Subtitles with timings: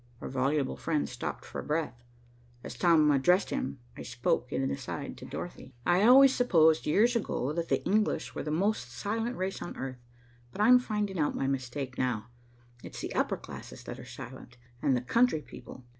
[0.19, 2.03] Our voluble friend stopped for breath.
[2.63, 5.75] As Tom addressed him, I spoke in an aside to Dorothy.
[5.85, 10.03] "I always supposed years ago that the English were the most silent race on earth,
[10.51, 12.29] but I'm finding out my mistake now.
[12.83, 15.85] It's the upper classes that are silent and the country people.